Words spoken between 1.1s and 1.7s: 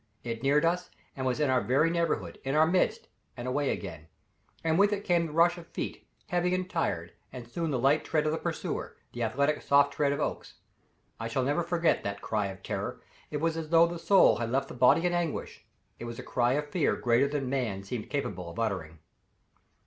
and was in our